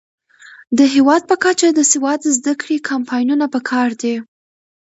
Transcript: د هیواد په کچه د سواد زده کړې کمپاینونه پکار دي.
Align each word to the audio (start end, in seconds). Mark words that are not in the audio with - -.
د 0.77 0.79
هیواد 0.93 1.21
په 1.29 1.35
کچه 1.43 1.67
د 1.73 1.79
سواد 1.91 2.21
زده 2.37 2.53
کړې 2.61 2.77
کمپاینونه 2.89 3.45
پکار 3.55 3.89
دي. 4.01 4.15